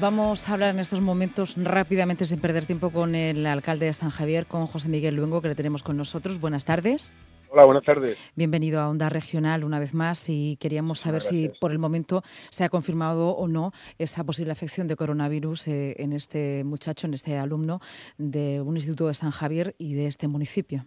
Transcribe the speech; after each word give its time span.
Vamos 0.00 0.48
a 0.48 0.54
hablar 0.54 0.70
en 0.70 0.80
estos 0.80 1.02
momentos 1.02 1.56
rápidamente, 1.62 2.24
sin 2.24 2.40
perder 2.40 2.64
tiempo, 2.64 2.90
con 2.90 3.14
el 3.14 3.44
alcalde 3.44 3.84
de 3.84 3.92
San 3.92 4.08
Javier, 4.08 4.46
con 4.46 4.64
José 4.64 4.88
Miguel 4.88 5.14
Luengo, 5.14 5.42
que 5.42 5.48
le 5.48 5.54
tenemos 5.54 5.82
con 5.82 5.98
nosotros. 5.98 6.40
Buenas 6.40 6.64
tardes. 6.64 7.14
Hola, 7.50 7.64
buenas 7.66 7.84
tardes. 7.84 8.16
Bienvenido 8.34 8.80
a 8.80 8.88
Onda 8.88 9.10
Regional 9.10 9.62
una 9.62 9.78
vez 9.78 9.92
más 9.92 10.26
y 10.30 10.56
queríamos 10.56 11.00
saber 11.00 11.20
si 11.20 11.50
por 11.60 11.70
el 11.70 11.78
momento 11.78 12.22
se 12.48 12.64
ha 12.64 12.70
confirmado 12.70 13.28
o 13.32 13.46
no 13.46 13.72
esa 13.98 14.24
posible 14.24 14.52
afección 14.52 14.88
de 14.88 14.96
coronavirus 14.96 15.68
eh, 15.68 15.96
en 15.98 16.14
este 16.14 16.64
muchacho, 16.64 17.06
en 17.06 17.12
este 17.12 17.36
alumno 17.36 17.80
de 18.16 18.62
un 18.62 18.76
instituto 18.76 19.08
de 19.08 19.14
San 19.14 19.30
Javier 19.30 19.74
y 19.76 19.92
de 19.92 20.06
este 20.06 20.28
municipio. 20.28 20.86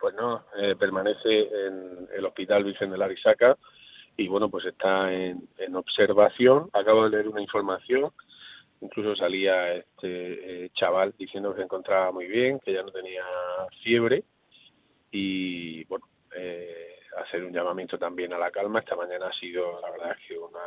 Pues 0.00 0.16
no, 0.16 0.46
eh, 0.58 0.74
permanece 0.74 1.42
en 1.42 2.08
el 2.16 2.26
Hospital 2.26 2.64
Virgen 2.64 2.90
de 2.90 2.98
la 2.98 3.06
Risaca 3.06 3.56
y 4.16 4.28
bueno, 4.28 4.48
pues 4.48 4.64
está 4.66 5.12
en, 5.12 5.48
observación. 5.74 6.70
Acabo 6.72 7.04
de 7.04 7.10
leer 7.10 7.28
una 7.28 7.42
información, 7.42 8.10
incluso 8.80 9.14
salía 9.16 9.74
este 9.74 10.64
eh, 10.64 10.70
chaval 10.74 11.14
diciendo 11.18 11.50
que 11.50 11.58
se 11.58 11.64
encontraba 11.64 12.12
muy 12.12 12.26
bien, 12.26 12.60
que 12.60 12.72
ya 12.72 12.82
no 12.82 12.90
tenía 12.90 13.24
fiebre 13.82 14.24
y 15.10 15.84
bueno, 15.84 16.06
eh, 16.34 16.96
hacer 17.18 17.44
un 17.44 17.52
llamamiento 17.52 17.98
también 17.98 18.32
a 18.32 18.38
la 18.38 18.50
calma. 18.50 18.80
Esta 18.80 18.96
mañana 18.96 19.28
ha 19.28 19.38
sido, 19.38 19.80
la 19.80 19.90
verdad, 19.90 20.16
que 20.26 20.38
una 20.38 20.60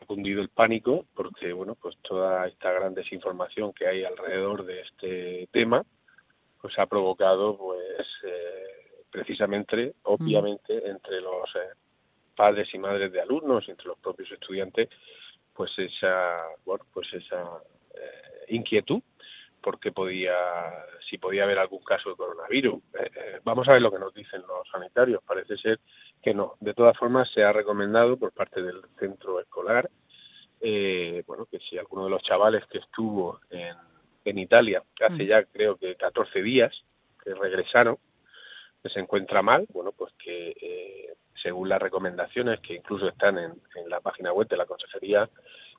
ha 0.00 0.06
cundido 0.06 0.40
el 0.40 0.48
pánico 0.48 1.04
porque 1.14 1.52
bueno, 1.52 1.74
pues 1.74 1.96
toda 2.02 2.46
esta 2.48 2.72
gran 2.72 2.94
desinformación 2.94 3.72
que 3.72 3.86
hay 3.86 4.04
alrededor 4.04 4.64
de 4.64 4.80
este 4.80 5.48
tema 5.52 5.84
pues 6.60 6.78
ha 6.78 6.86
provocado 6.86 7.56
pues 7.56 8.06
eh, 8.24 9.02
precisamente 9.10 9.94
obviamente 10.04 10.88
entre 10.88 11.20
los 11.20 11.48
padres 12.34 12.72
y 12.74 12.78
madres 12.78 13.12
de 13.12 13.20
alumnos, 13.20 13.68
entre 13.68 13.86
los 13.86 13.98
propios 13.98 14.30
estudiantes, 14.32 14.88
pues 15.54 15.70
esa, 15.78 16.38
bueno, 16.64 16.84
pues 16.92 17.12
esa 17.12 17.42
eh, 17.94 18.44
inquietud 18.48 19.02
porque 19.62 19.92
podía, 19.92 20.34
si 21.10 21.18
podía 21.18 21.44
haber 21.44 21.58
algún 21.58 21.84
caso 21.84 22.08
de 22.08 22.16
coronavirus. 22.16 22.82
Eh, 22.98 23.10
eh, 23.14 23.40
vamos 23.44 23.68
a 23.68 23.72
ver 23.72 23.82
lo 23.82 23.92
que 23.92 23.98
nos 23.98 24.14
dicen 24.14 24.40
los 24.48 24.66
sanitarios. 24.72 25.22
Parece 25.22 25.58
ser 25.58 25.80
que 26.22 26.32
no. 26.32 26.54
De 26.60 26.72
todas 26.72 26.96
formas, 26.96 27.30
se 27.30 27.44
ha 27.44 27.52
recomendado 27.52 28.16
por 28.16 28.32
parte 28.32 28.62
del 28.62 28.80
centro 28.98 29.38
escolar, 29.38 29.90
bueno, 31.26 31.46
que 31.50 31.58
si 31.58 31.76
alguno 31.76 32.04
de 32.04 32.10
los 32.10 32.22
chavales 32.22 32.64
que 32.66 32.78
estuvo 32.78 33.40
en, 33.50 33.76
en 34.24 34.38
Italia 34.38 34.82
hace 35.00 35.24
mm. 35.24 35.26
ya 35.26 35.44
creo 35.44 35.76
que 35.76 35.94
14 35.94 36.42
días 36.42 36.72
que 37.22 37.34
regresaron, 37.34 37.98
que 38.82 38.88
se 38.88 39.00
encuentra 39.00 39.42
mal, 39.42 39.66
bueno, 39.72 39.92
pues 39.92 40.12
que 40.14 41.09
según 41.42 41.68
las 41.68 41.80
recomendaciones 41.80 42.60
que 42.60 42.74
incluso 42.74 43.08
están 43.08 43.38
en, 43.38 43.60
la 43.88 44.00
página 44.00 44.32
web 44.32 44.48
de 44.48 44.56
la 44.56 44.66
Consejería 44.66 45.28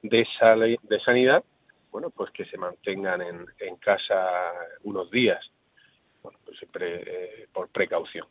de, 0.02 0.80
de 0.82 1.00
Sanidad, 1.02 1.44
bueno, 1.92 2.10
pues 2.10 2.32
que 2.32 2.46
se 2.46 2.58
mantengan 2.58 3.22
en, 3.22 3.46
en 3.60 3.76
casa 3.78 4.52
unos 4.84 5.12
días, 5.12 5.44
bueno, 6.24 6.40
pues 6.46 6.58
siempre 6.58 7.04
eh, 7.06 7.48
por 7.54 7.70
precaución. 7.70 8.28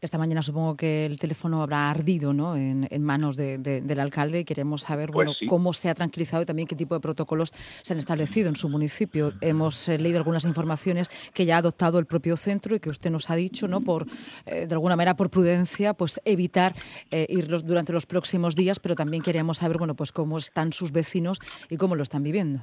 Esta 0.00 0.18
mañana 0.18 0.42
supongo 0.42 0.76
que 0.76 1.06
el 1.06 1.18
teléfono 1.18 1.62
habrá 1.62 1.90
ardido 1.90 2.32
¿no? 2.32 2.56
en, 2.56 2.88
manos 3.02 3.36
del 3.36 4.00
alcalde 4.00 4.40
y 4.40 4.44
queremos 4.44 4.82
saber 4.82 5.10
pues 5.10 5.26
bueno, 5.26 5.32
cómo 5.48 5.72
se 5.72 5.88
ha 5.88 5.94
tranquilizado 5.94 6.42
y 6.42 6.46
también 6.46 6.66
qué 6.66 6.76
tipo 6.76 6.94
de 6.94 7.00
protocolos 7.00 7.52
se 7.82 7.92
han 7.92 7.98
establecido 7.98 8.48
en 8.48 8.56
su 8.56 8.68
municipio. 8.68 9.32
Hemos 9.40 9.88
eh, 9.88 9.98
leído 9.98 10.18
algunas 10.18 10.44
informaciones 10.44 11.10
que 11.34 11.44
ya 11.44 11.56
ha 11.56 11.58
adoptado 11.58 11.98
el 11.98 12.06
propio 12.06 12.36
centro 12.36 12.74
y 12.74 12.80
que 12.80 12.90
usted 12.90 13.10
nos 13.10 13.30
ha 13.30 13.36
dicho, 13.36 13.68
¿no? 13.68 13.80
por 13.80 14.06
eh, 14.46 14.66
de 14.66 14.74
alguna 14.74 14.96
manera 14.96 15.16
por 15.16 15.30
prudencia, 15.30 15.94
pues 15.94 16.20
evitar 16.24 16.74
eh, 17.10 17.26
irlos 17.28 17.66
durante 17.66 17.92
los 17.92 18.06
próximos 18.06 18.54
días, 18.54 18.80
pero 18.80 18.94
también 18.94 19.22
queríamos 19.22 19.58
saber 19.58 19.78
bueno, 19.78 19.94
pues 19.94 20.12
cómo 20.12 20.38
están 20.38 20.72
sus 20.72 20.92
vecinos 20.92 21.40
y 21.68 21.76
cómo 21.76 21.94
lo 21.94 22.02
están 22.02 22.22
viviendo. 22.22 22.62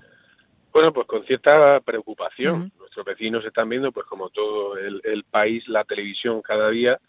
Bueno, 0.78 0.94
pues 0.94 1.08
con 1.08 1.25
cierta 1.25 1.80
preocupación. 1.80 2.72
Nuestros 2.78 3.03
vecinos 3.03 3.44
están 3.44 3.67
viendo, 3.67 3.92
pues 3.92 4.06
como 4.06 4.30
todo 4.30 4.78
el, 4.78 5.23
país, 5.23 5.67
la 5.67 5.84
televisión 5.84 6.44
cada 6.44 6.69
día 6.69 7.00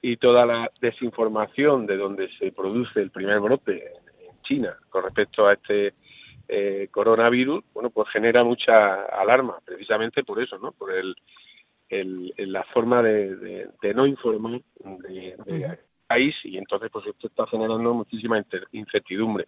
y 0.00 0.18
toda 0.18 0.46
la 0.46 0.70
desinformación 0.80 1.84
de 1.84 1.96
donde 1.96 2.28
se 2.38 2.52
produce 2.52 3.00
el 3.00 3.10
primer 3.10 3.40
brote 3.40 3.88
en 4.24 4.40
China 4.42 4.76
con 4.88 5.02
respecto 5.02 5.48
a 5.48 5.54
este 5.54 5.94
eh, 6.46 6.86
coronavirus, 6.92 7.64
bueno, 7.74 7.90
pues 7.90 8.08
genera 8.10 8.44
mucha 8.44 9.06
alarma, 9.06 9.58
precisamente 9.64 10.22
por 10.22 10.40
eso, 10.40 10.56
¿no? 10.60 10.70
Por 10.70 10.92
el, 10.92 11.16
la 12.36 12.62
forma 12.72 13.02
de, 13.02 13.68
no 13.96 14.06
informar 14.06 14.60
de, 14.78 15.76
país 16.06 16.36
y 16.44 16.56
entonces 16.56 16.88
pues 16.92 17.04
esto 17.08 17.26
está 17.26 17.48
generando 17.48 17.92
muchísima 17.94 18.40
incertidumbre 18.70 19.44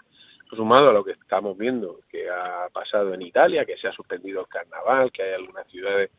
sumado 0.56 0.90
a 0.90 0.92
lo 0.92 1.04
que 1.04 1.12
estamos 1.12 1.56
viendo 1.56 2.00
que 2.10 2.28
ha 2.28 2.68
pasado 2.72 3.14
en 3.14 3.22
Italia, 3.22 3.64
que 3.64 3.76
se 3.76 3.88
ha 3.88 3.92
suspendido 3.92 4.40
el 4.40 4.48
carnaval, 4.48 5.12
que 5.12 5.22
hay 5.22 5.32
algunas 5.34 5.66
ciudades 5.68 6.10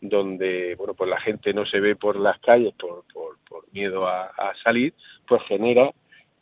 donde 0.00 0.74
bueno 0.76 0.94
pues 0.94 1.08
la 1.08 1.20
gente 1.20 1.54
no 1.54 1.64
se 1.64 1.78
ve 1.78 1.94
por 1.94 2.16
las 2.16 2.38
calles 2.40 2.74
por, 2.74 3.04
por, 3.12 3.36
miedo 3.72 4.06
a, 4.06 4.52
salir, 4.62 4.92
pues 5.26 5.42
genera 5.44 5.90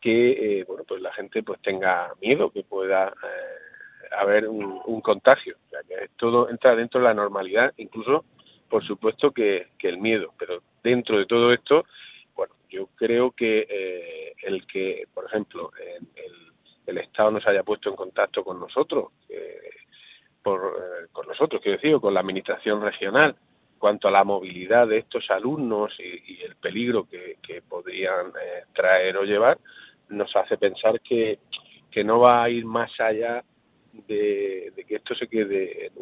que 0.00 0.60
eh, 0.60 0.64
bueno 0.64 0.82
pues 0.88 1.00
la 1.00 1.12
gente 1.12 1.42
pues 1.42 1.60
tenga 1.60 2.12
miedo, 2.20 2.50
que 2.50 2.64
pueda 2.64 3.08
eh, 3.08 4.14
haber 4.18 4.48
un, 4.48 5.00
contagio, 5.00 5.56
o 5.66 5.70
sea, 5.70 5.80
que 5.86 6.08
todo 6.16 6.50
entra 6.50 6.74
dentro 6.74 7.00
de 7.00 7.06
la 7.06 7.14
normalidad, 7.14 7.72
incluso 7.76 8.24
por 8.68 8.84
supuesto 8.84 9.32
que, 9.32 9.68
el 9.82 9.98
miedo, 9.98 10.32
pero 10.38 10.62
dentro 10.82 11.18
de 11.18 11.26
todo 11.26 11.52
esto, 11.52 11.84
bueno, 12.34 12.54
yo 12.68 12.88
creo 12.96 13.32
que 13.32 13.66
eh, 13.68 14.32
el 14.42 14.66
que, 14.66 15.06
por 15.12 15.26
ejemplo, 15.26 15.72
en 15.98 16.06
el 16.90 16.98
Estado 16.98 17.30
nos 17.30 17.46
haya 17.46 17.62
puesto 17.62 17.88
en 17.88 17.96
contacto 17.96 18.44
con 18.44 18.60
nosotros, 18.60 19.12
por, 20.42 20.60
eh, 20.60 21.06
con 21.12 21.26
nosotros, 21.26 21.60
quiero 21.62 21.78
decir, 21.78 22.00
con 22.00 22.14
la 22.14 22.20
Administración 22.20 22.80
regional, 22.80 23.36
cuanto 23.78 24.08
a 24.08 24.10
la 24.10 24.24
movilidad 24.24 24.88
de 24.88 24.98
estos 24.98 25.30
alumnos 25.30 25.92
y, 25.98 26.42
el 26.42 26.56
peligro 26.56 27.08
que, 27.08 27.62
podrían 27.68 28.28
eh, 28.28 28.64
traer 28.74 29.16
o 29.16 29.24
llevar, 29.24 29.58
nos 30.08 30.34
hace 30.36 30.56
pensar 30.56 31.00
que, 31.00 31.38
que 31.90 32.04
no 32.04 32.20
va 32.20 32.42
a 32.42 32.50
ir 32.50 32.64
más 32.64 32.90
allá 33.00 33.44
de, 33.92 34.72
que 34.86 34.96
esto 34.96 35.14
se 35.14 35.28
quede 35.28 35.86
en 35.86 35.92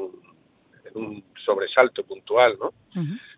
un, 0.95 1.25
sobresalto 1.45 2.03
puntual, 2.03 2.59
¿no? 2.59 2.73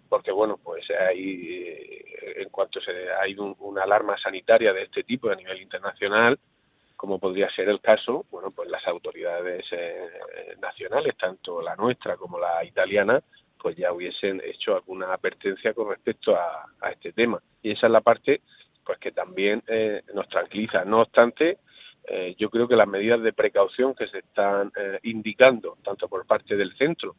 Porque, 0.08 0.32
bueno, 0.32 0.58
pues 0.62 0.84
hay, 0.90 1.52
eh, 1.52 2.42
en 2.42 2.48
cuanto 2.48 2.80
se, 2.80 3.12
hay 3.12 3.36
una 3.36 3.82
alarma 3.82 4.16
sanitaria 4.18 4.72
de 4.72 4.84
este 4.84 5.04
tipo 5.04 5.30
a 5.30 5.36
nivel 5.36 5.60
internacional, 5.60 6.38
como 7.00 7.18
podría 7.18 7.48
ser 7.52 7.70
el 7.70 7.80
caso, 7.80 8.26
bueno, 8.30 8.50
pues 8.50 8.68
las 8.68 8.86
autoridades 8.86 9.64
eh, 9.70 10.06
nacionales, 10.60 11.16
tanto 11.16 11.62
la 11.62 11.74
nuestra 11.74 12.18
como 12.18 12.38
la 12.38 12.62
italiana, 12.62 13.22
pues 13.58 13.74
ya 13.74 13.90
hubiesen 13.90 14.42
hecho 14.44 14.76
alguna 14.76 15.14
advertencia 15.14 15.72
con 15.72 15.88
respecto 15.88 16.36
a, 16.36 16.66
este 16.92 17.14
tema. 17.14 17.40
Y 17.62 17.70
esa 17.70 17.86
es 17.86 17.92
la 17.92 18.02
parte 18.02 18.42
pues 18.84 18.98
que 18.98 19.12
también 19.12 19.62
eh, 19.66 20.02
nos 20.12 20.28
tranquiliza. 20.28 20.84
No 20.84 21.00
obstante, 21.00 21.60
eh, 22.06 22.34
yo 22.36 22.50
creo 22.50 22.68
que 22.68 22.76
las 22.76 22.86
medidas 22.86 23.22
de 23.22 23.32
precaución 23.32 23.94
que 23.94 24.06
se 24.08 24.18
están 24.18 24.70
indicando, 25.02 25.78
tanto 25.82 26.06
por 26.06 26.26
parte 26.26 26.54
del 26.54 26.76
centro, 26.76 27.16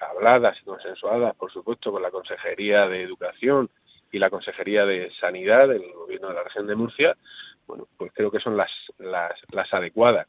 habladas 0.00 0.58
y 0.60 0.64
consensuadas, 0.66 1.34
por 1.34 1.50
supuesto, 1.50 1.90
con 1.90 2.02
la 2.02 2.10
Consejería 2.10 2.86
de 2.88 3.00
Educación 3.00 3.70
y 4.12 4.18
la 4.18 4.28
Consejería 4.28 4.84
de 4.84 5.10
Sanidad 5.18 5.68
del 5.68 5.94
Gobierno 5.94 6.28
de 6.28 6.34
la 6.34 6.42
región 6.42 6.66
de 6.66 6.74
Murcia, 6.74 7.16
bueno, 7.66 7.88
pues 7.96 8.12
creo 8.14 8.30
que 8.30 8.40
son 8.40 8.56
las, 8.56 8.70
las, 8.98 9.32
las 9.50 9.72
adecuadas. 9.72 10.26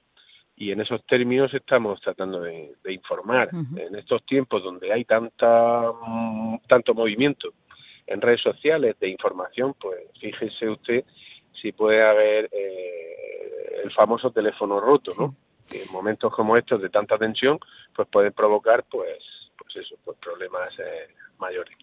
Y 0.56 0.72
en 0.72 0.82
esos 0.82 1.06
términos 1.06 1.54
estamos 1.54 2.02
tratando 2.02 2.42
de, 2.42 2.76
informar. 2.90 3.50
En 3.54 3.96
estos 3.96 4.26
tiempos 4.26 4.64
donde 4.64 4.92
hay 4.92 5.06
tanta, 5.06 5.92
mm, 5.92 6.60
tanto 6.68 6.96
movimiento 6.96 7.54
en 8.08 8.22
redes 8.22 8.42
sociales 8.42 8.98
de 9.00 9.10
información, 9.10 9.76
pues 9.80 10.00
fíjese 10.20 10.70
usted 10.70 11.06
si 11.62 11.72
puede 11.72 12.04
haber 12.04 12.50
eh, 12.52 13.82
el 13.84 13.92
famoso 13.92 14.32
teléfono 14.32 14.80
roto, 14.80 15.12
¿no? 15.18 15.36
Que 15.70 15.84
en 15.84 15.92
momentos 15.92 16.34
como 16.34 16.58
estos 16.58 16.82
de 16.82 16.90
tanta 16.90 17.18
tensión, 17.18 17.60
pues 17.96 18.08
pueden 18.08 18.34
provocar, 18.34 18.86
pues, 18.90 19.20
pues 19.58 19.76
eso, 19.76 19.96
pues 20.04 20.18
problemas 20.18 20.78
eh, 20.80 21.08
mayores. 21.40 21.78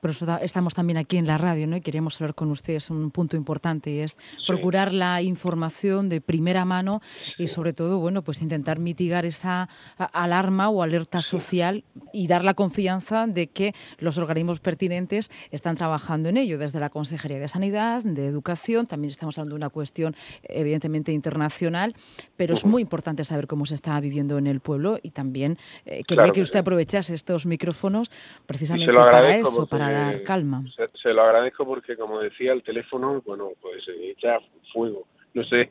Por 0.00 0.10
eso 0.10 0.26
estamos 0.42 0.74
también 0.74 0.98
aquí 0.98 1.16
en 1.16 1.26
la 1.26 1.38
radio, 1.38 1.66
¿no? 1.66 1.76
Y 1.76 1.80
queríamos 1.80 2.20
hablar 2.20 2.34
con 2.34 2.50
ustedes 2.50 2.90
un 2.90 3.10
punto 3.10 3.36
importante 3.36 3.90
y 3.90 4.00
es 4.00 4.18
procurar 4.46 4.92
la 4.92 5.22
información 5.22 6.08
de 6.08 6.20
primera 6.20 6.64
mano 6.64 7.00
y 7.38 7.46
sobre 7.46 7.72
todo, 7.72 7.98
bueno, 7.98 8.22
pues 8.22 8.42
intentar 8.42 8.78
mitigar 8.78 9.24
esa 9.24 9.68
alarma 9.96 10.68
o 10.68 10.82
alerta 10.82 11.22
social 11.22 11.84
y 12.12 12.26
dar 12.26 12.44
la 12.44 12.54
confianza 12.54 13.26
de 13.26 13.46
que 13.46 13.74
los 13.98 14.18
organismos 14.18 14.60
pertinentes 14.60 15.30
están 15.50 15.76
trabajando 15.76 16.28
en 16.28 16.36
ello, 16.36 16.58
desde 16.58 16.80
la 16.80 16.90
Consejería 16.90 17.38
de 17.38 17.48
Sanidad, 17.48 18.02
de 18.02 18.26
Educación, 18.26 18.86
también 18.86 19.10
estamos 19.10 19.38
hablando 19.38 19.54
de 19.54 19.58
una 19.58 19.70
cuestión 19.70 20.14
evidentemente 20.42 21.12
internacional, 21.12 21.94
pero 22.36 22.54
es 22.54 22.64
muy 22.64 22.82
importante 22.82 23.24
saber 23.24 23.46
cómo 23.46 23.64
se 23.64 23.74
está 23.74 23.98
viviendo 24.00 24.38
en 24.38 24.46
el 24.46 24.60
pueblo 24.60 24.98
y 25.02 25.10
también 25.10 25.58
eh, 25.86 26.02
quería 26.06 26.30
que 26.30 26.42
usted 26.42 26.60
aprovechase 26.60 27.14
estos 27.14 27.46
micrófonos 27.46 28.12
precisamente 28.46 28.85
para 28.94 29.36
eso 29.36 29.66
para 29.66 29.90
dar 29.90 30.22
calma. 30.22 30.62
Se, 30.94 31.12
lo 31.12 31.22
agradezco 31.22 31.66
porque, 31.66 31.96
como 31.96 32.20
decía, 32.20 32.52
el 32.52 32.62
teléfono, 32.62 33.22
bueno, 33.24 33.50
pues 33.60 33.84
echa 33.88 34.38
fuego. 34.72 35.06
No 35.34 35.44
sé 35.44 35.70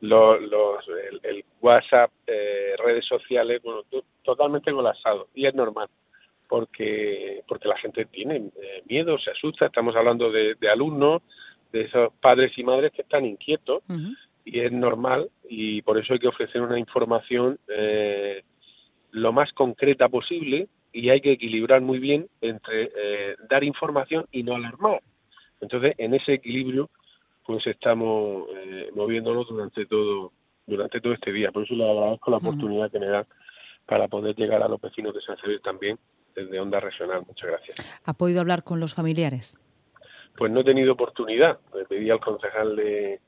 los, 0.00 0.84
el, 1.22 1.44
WhatsApp, 1.60 2.10
eh, 2.26 2.74
redes 2.78 3.04
sociales, 3.06 3.60
bueno, 3.62 3.82
totalmente 4.22 4.72
colapsado 4.72 5.28
y 5.34 5.46
es 5.46 5.54
normal 5.54 5.88
porque 6.48 7.42
porque 7.46 7.68
la 7.68 7.76
gente 7.78 8.06
tiene 8.06 8.36
eh, 8.36 8.82
miedo, 8.88 9.18
se 9.18 9.30
asusta, 9.30 9.66
estamos 9.66 9.94
hablando 9.96 10.30
de, 10.30 10.56
alumnos, 10.70 11.22
de 11.72 11.82
esos 11.82 12.12
padres 12.20 12.56
y 12.56 12.62
madres 12.62 12.92
que 12.92 13.02
están 13.02 13.26
inquietos 13.26 13.82
y 14.44 14.60
es 14.60 14.72
normal 14.72 15.30
y 15.48 15.82
por 15.82 15.98
eso 15.98 16.12
hay 16.12 16.18
que 16.18 16.28
ofrecer 16.28 16.62
una 16.62 16.78
información 16.78 17.58
eh, 17.68 18.42
lo 19.10 19.32
más 19.32 19.52
concreta 19.52 20.08
posible 20.08 20.68
y 20.92 21.10
hay 21.10 21.20
que 21.20 21.32
equilibrar 21.32 21.80
muy 21.80 21.98
bien 21.98 22.28
entre 22.40 22.90
eh, 22.96 23.36
dar 23.48 23.64
información 23.64 24.26
y 24.32 24.42
no 24.42 24.54
alarmar. 24.54 25.00
Entonces, 25.60 25.94
en 25.98 26.14
ese 26.14 26.34
equilibrio, 26.34 26.90
pues 27.44 27.66
estamos 27.66 28.46
eh, 28.56 28.90
moviéndonos 28.94 29.48
durante 29.48 29.86
todo 29.86 30.32
durante 30.66 31.00
todo 31.00 31.14
este 31.14 31.32
día. 31.32 31.50
Por 31.50 31.64
eso 31.64 31.74
le 31.74 31.90
agradezco 31.90 32.30
la 32.30 32.36
oportunidad 32.36 32.90
que 32.90 33.00
me 33.00 33.06
dan 33.06 33.24
para 33.86 34.06
poder 34.06 34.36
llegar 34.36 34.62
a 34.62 34.68
los 34.68 34.80
vecinos 34.80 35.14
de 35.14 35.22
San 35.22 35.36
Javier 35.36 35.60
también 35.60 35.98
desde 36.34 36.60
Onda 36.60 36.78
Regional. 36.78 37.24
Muchas 37.26 37.48
gracias. 37.48 38.00
¿Ha 38.04 38.12
podido 38.12 38.40
hablar 38.40 38.62
con 38.62 38.78
los 38.78 38.94
familiares? 38.94 39.58
Pues 40.36 40.52
no 40.52 40.60
he 40.60 40.64
tenido 40.64 40.92
oportunidad. 40.92 41.58
Le 41.74 41.86
pedí 41.86 42.10
al 42.10 42.20
concejal 42.20 42.76
de, 42.76 43.18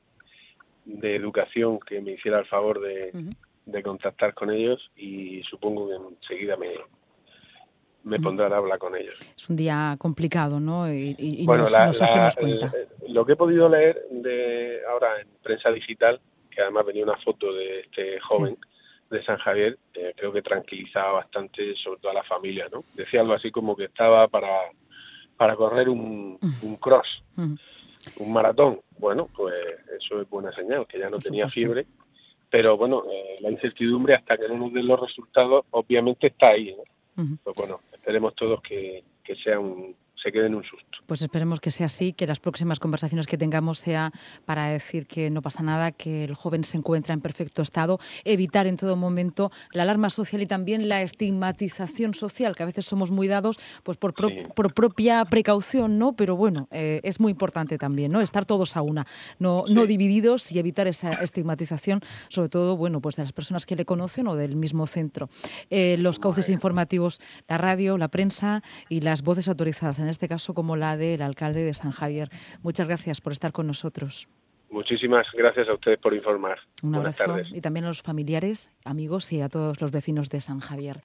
de 0.85 1.15
Educación 1.15 1.79
que 1.79 1.99
me 1.99 2.11
hiciera 2.11 2.39
el 2.39 2.45
favor 2.45 2.79
de, 2.79 3.11
de 3.65 3.83
contactar 3.83 4.35
con 4.35 4.51
ellos 4.51 4.91
y 4.95 5.41
supongo 5.49 5.89
que 5.89 5.95
enseguida 5.95 6.57
me, 6.57 6.75
me 8.03 8.19
pondré 8.19 8.45
a 8.45 8.57
hablar 8.57 8.79
con 8.79 8.95
ellos. 8.95 9.15
Es 9.35 9.49
un 9.49 9.55
día 9.55 9.95
complicado, 9.99 10.59
¿no? 10.59 10.91
Y, 10.91 11.45
bueno, 11.45 11.63
nos, 11.63 12.01
hacemos 12.01 12.35
cuenta. 12.35 12.71
lo 13.07 13.25
que 13.25 13.33
he 13.33 13.35
podido 13.35 13.69
leer 13.69 14.05
de 14.09 14.79
ahora 14.89 15.21
en 15.21 15.27
prensa 15.43 15.69
digital, 15.71 16.19
que 16.49 16.61
además 16.61 16.85
venía 16.85 17.03
una 17.03 17.17
foto 17.17 17.53
de 17.53 17.81
este 17.81 18.19
joven 18.19 18.57
de 19.09 19.23
San 19.23 19.37
Javier, 19.37 19.77
eh, 19.93 20.13
creo 20.15 20.31
que 20.31 20.41
tranquilizaba 20.41 21.13
bastante, 21.13 21.75
sobre 21.75 21.99
todo 21.99 22.11
a 22.11 22.15
la 22.15 22.23
familia, 22.23 22.67
¿no? 22.71 22.83
Decía 22.95 23.21
algo 23.21 23.33
así 23.33 23.51
como 23.51 23.75
que 23.75 23.85
estaba 23.85 24.27
para, 24.27 24.71
para 25.37 25.55
correr 25.55 25.89
un, 25.89 26.39
un 26.61 26.75
cross, 26.77 27.23
un 27.35 28.33
maratón. 28.33 28.81
Bueno, 28.97 29.27
pues 29.35 29.53
eso 29.99 30.21
es 30.21 30.29
buena 30.29 30.51
señal, 30.53 30.87
que 30.87 30.99
ya 30.99 31.09
no 31.09 31.19
tenía 31.19 31.49
fiebre 31.49 31.85
pero 32.51 32.75
bueno, 32.75 33.05
eh, 33.09 33.37
la 33.39 33.49
incertidumbre 33.49 34.13
hasta 34.13 34.37
que 34.37 34.47
no 34.49 34.57
nos 34.57 34.73
den 34.73 34.85
los 34.85 34.99
resultados 34.99 35.65
obviamente 35.71 36.27
está 36.27 36.49
ahí. 36.49 36.75
¿no? 36.75 37.37
Pues 37.43 37.55
bueno, 37.55 37.79
esperemos 38.01 38.33
todos 38.35 38.61
que, 38.63 39.03
que 39.23 39.35
sea 39.35 39.59
un, 39.59 39.95
se 40.21 40.31
quede 40.31 40.47
en 40.47 40.55
un 40.55 40.63
susto. 40.63 40.85
Pues 41.07 41.21
esperemos 41.21 41.59
que 41.59 41.71
sea 41.71 41.87
así, 41.87 42.13
que 42.13 42.27
las 42.27 42.39
próximas 42.39 42.79
conversaciones 42.79 43.27
que 43.27 43.37
tengamos 43.37 43.79
sea 43.79 44.11
para 44.45 44.67
decir 44.67 45.07
que 45.07 45.29
no 45.29 45.41
pasa 45.41 45.63
nada, 45.63 45.91
que 45.91 46.23
el 46.23 46.35
joven 46.35 46.63
se 46.63 46.77
encuentra 46.77 47.13
en 47.13 47.21
perfecto 47.21 47.61
estado, 47.61 47.99
evitar 48.23 48.67
en 48.67 48.77
todo 48.77 48.95
momento 48.95 49.51
la 49.73 49.83
alarma 49.83 50.09
social 50.09 50.41
y 50.41 50.45
también 50.45 50.89
la 50.89 51.01
estigmatización 51.01 52.13
social, 52.13 52.55
que 52.55 52.63
a 52.63 52.65
veces 52.65 52.85
somos 52.85 53.11
muy 53.11 53.27
dados 53.27 53.57
pues 53.83 53.97
por, 53.97 54.13
por 54.13 54.73
propia 54.73 55.25
precaución, 55.25 55.97
¿no? 55.97 56.13
Pero 56.13 56.35
bueno, 56.35 56.67
eh, 56.71 57.01
es 57.03 57.19
muy 57.19 57.31
importante 57.31 57.77
también, 57.77 58.11
¿no? 58.11 58.21
Estar 58.21 58.45
todos 58.45 58.77
a 58.77 58.81
una, 58.81 59.07
no, 59.39 59.63
no 59.67 59.85
divididos 59.85 60.51
y 60.51 60.59
evitar 60.59 60.87
esa 60.87 61.13
estigmatización, 61.13 62.01
sobre 62.29 62.49
todo, 62.49 62.77
bueno, 62.77 63.01
pues 63.01 63.15
de 63.15 63.23
las 63.23 63.33
personas 63.33 63.65
que 63.65 63.75
le 63.75 63.85
conocen 63.85 64.27
o 64.27 64.35
del 64.35 64.55
mismo 64.55 64.87
centro. 64.87 65.29
Eh, 65.69 65.95
los 65.97 66.19
cauces 66.19 66.49
informativos, 66.49 67.19
la 67.47 67.57
radio, 67.57 67.97
la 67.97 68.09
prensa 68.09 68.61
y 68.89 69.01
las 69.01 69.23
voces 69.23 69.47
autorizadas 69.47 69.99
en 69.99 70.10
este 70.11 70.27
caso 70.27 70.53
como 70.53 70.75
la 70.75 70.97
del 70.97 71.21
alcalde 71.21 71.63
de 71.63 71.73
San 71.73 71.91
Javier. 71.91 72.29
Muchas 72.61 72.87
gracias 72.87 73.21
por 73.21 73.33
estar 73.33 73.51
con 73.51 73.67
nosotros. 73.67 74.27
Muchísimas 74.69 75.27
gracias 75.33 75.67
a 75.67 75.73
ustedes 75.73 75.99
por 75.99 76.13
informar. 76.13 76.59
Un 76.81 76.95
abrazo 76.95 77.39
y 77.51 77.59
también 77.59 77.85
a 77.85 77.89
los 77.89 78.01
familiares, 78.01 78.71
amigos 78.85 79.31
y 79.33 79.41
a 79.41 79.49
todos 79.49 79.81
los 79.81 79.91
vecinos 79.91 80.29
de 80.29 80.39
San 80.39 80.59
Javier. 80.59 80.99